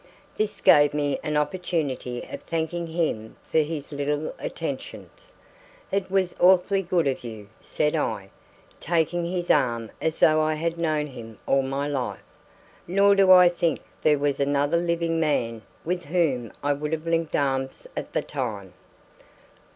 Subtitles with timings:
[0.35, 5.31] This gave me an opportunity of thanking him for his little attentions.
[5.91, 8.31] "It was awfully good of you," said I,
[8.79, 12.23] taking his arm as though I had known him all my life;
[12.87, 17.35] nor do I think there was another living man with whom I would have linked
[17.35, 18.73] arms at that time.